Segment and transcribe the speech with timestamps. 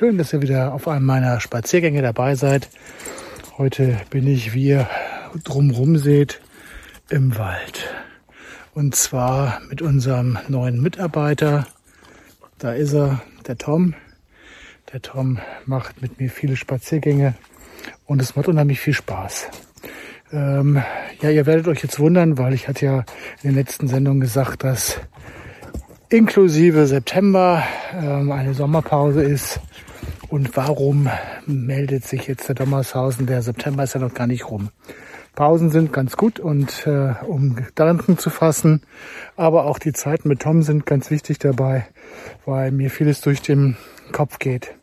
[0.00, 2.70] schön, dass ihr wieder auf einem meiner Spaziergänge dabei seid.
[3.58, 4.88] Heute bin ich, wie ihr
[5.44, 6.40] drumrum seht,
[7.10, 7.86] im Wald.
[8.72, 11.66] Und zwar mit unserem neuen Mitarbeiter.
[12.56, 13.92] Da ist er, der Tom.
[14.90, 17.34] Der Tom macht mit mir viele Spaziergänge
[18.06, 19.48] und es macht unheimlich viel Spaß.
[20.32, 20.82] Ähm,
[21.20, 22.98] ja, ihr werdet euch jetzt wundern, weil ich hatte ja
[23.42, 24.98] in den letzten Sendungen gesagt, dass
[26.10, 27.62] inklusive September
[27.94, 29.60] ähm, eine Sommerpause ist.
[30.28, 31.08] Und warum
[31.46, 33.26] meldet sich jetzt der Dommershausen?
[33.26, 34.70] Der September ist ja noch gar nicht rum.
[35.36, 38.82] Pausen sind ganz gut und äh, um Gedanken zu fassen,
[39.36, 41.86] aber auch die Zeiten mit Tom sind ganz wichtig dabei,
[42.44, 43.76] weil mir vieles durch den
[44.10, 44.74] Kopf geht.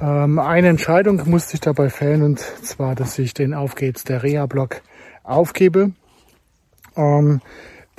[0.00, 4.22] Ähm, eine Entscheidung musste ich dabei fällen und zwar, dass ich den Auf geht's der
[4.22, 4.82] Reha-Blog
[5.24, 5.92] aufgebe.
[6.94, 7.40] Ähm,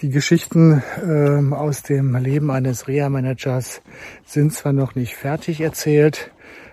[0.04, 3.82] die Geschichten ähm, aus dem Leben eines Reha-Managers
[4.26, 6.30] sind zwar noch nicht fertig erzählt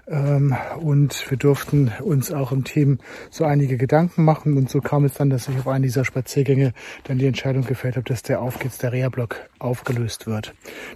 [0.08, 2.98] ähm, und wir durften uns auch im Team
[3.30, 6.72] so einige Gedanken machen und so kam es dann, dass ich auf einen dieser Spaziergänge
[7.04, 10.52] dann die Entscheidung gefällt habe, dass der Auf geht's der Reha-Block aufgelöst wird.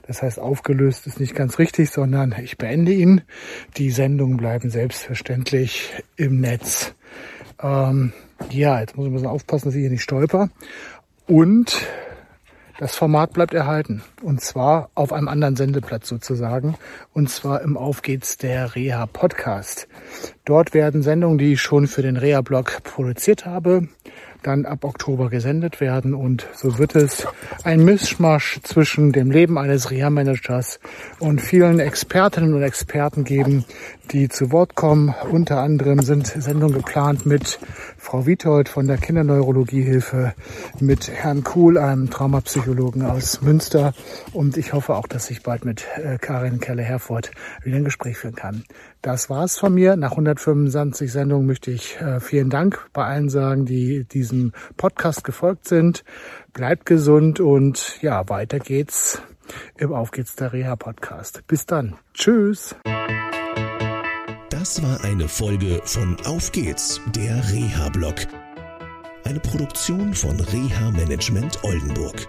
[0.09, 3.23] Das heißt, aufgelöst ist nicht ganz richtig, sondern ich beende ihn.
[3.77, 6.97] Die Sendungen bleiben selbstverständlich im Netz.
[7.63, 8.13] Ähm,
[8.51, 10.51] ja, jetzt muss ich ein bisschen aufpassen, dass ich hier nicht stolper.
[11.29, 11.87] Und
[12.79, 14.03] das Format bleibt erhalten.
[14.23, 16.77] Und zwar auf einem anderen Sendeplatz sozusagen.
[17.13, 19.89] Und zwar im Auf geht's der Reha Podcast.
[20.45, 23.89] Dort werden Sendungen, die ich schon für den Reha Blog produziert habe,
[24.47, 26.15] dann ab Oktober gesendet werden.
[26.15, 27.27] Und so wird es
[27.65, 30.81] ein Mischmasch zwischen dem Leben eines Reha-Managers
[31.19, 33.65] und vielen Expertinnen und Experten geben,
[34.11, 35.15] die zu Wort kommen.
[35.31, 37.59] Unter anderem sind Sendungen geplant mit
[37.97, 40.35] Frau Witold von der Kinderneurologiehilfe,
[40.81, 43.95] mit Herrn Kuhl, einem Traumapsychologen aus Münster.
[44.33, 47.31] Und ich hoffe auch, dass ich bald mit äh, Karin Kelle-Herford
[47.63, 48.65] wieder ein Gespräch führen kann.
[49.01, 49.97] Das war's von mir.
[49.97, 54.05] Nach 125 Sendungen möchte ich äh, vielen Dank bei allen sagen, die
[54.35, 56.05] diesem Podcast gefolgt sind.
[56.53, 59.23] Bleibt gesund und ja, weiter geht's
[59.77, 61.47] im Auf geht's der Reha Podcast.
[61.47, 61.97] Bis dann.
[62.15, 62.75] Tschüss.
[64.51, 68.15] Das war eine Folge von Auf geht's, der Reha-Blog.
[69.25, 72.27] Eine Produktion von Reha Management Oldenburg.